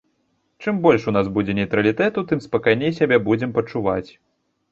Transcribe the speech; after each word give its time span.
Чым 0.65 0.75
больш 0.85 1.03
у 1.09 1.13
нас 1.17 1.27
будзе 1.35 1.55
нейтралітэту, 1.59 2.23
тым 2.31 2.41
спакайней 2.47 2.91
сябе 3.01 3.17
будзем 3.27 3.53
пачуваць. 3.59 4.09